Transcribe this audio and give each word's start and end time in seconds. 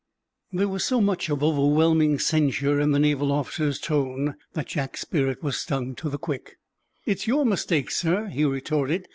There 0.51 0.67
was 0.67 0.83
so 0.83 0.99
much 0.99 1.29
of 1.29 1.43
overwhelming 1.43 2.17
censure 2.17 2.79
in 2.79 2.89
the 2.89 2.97
naval 2.97 3.31
officer's 3.31 3.77
tone 3.79 4.35
that 4.53 4.65
Jack's 4.65 5.01
spirit 5.01 5.43
was 5.43 5.57
stung 5.59 5.93
to 5.97 6.09
the 6.09 6.17
quick. 6.17 6.57
"It's 7.05 7.27
your 7.27 7.45
mistake, 7.45 7.91
sir," 7.91 8.25
he 8.25 8.43
retorted. 8.43 9.07